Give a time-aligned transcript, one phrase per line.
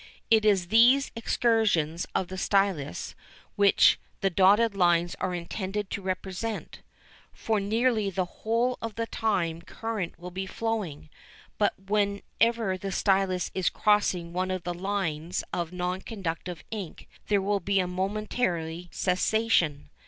[0.31, 3.13] It is these excursions of the stylus
[3.55, 6.81] which the dotted lines are intended to represent.
[7.33, 11.11] For nearly the whole of the time current will be flowing;
[11.59, 17.39] but whenever the stylus is crossing one of the lines of non conductive ink there
[17.39, 19.91] will be a momentary cessation.